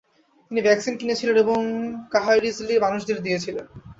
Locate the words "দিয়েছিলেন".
3.21-3.65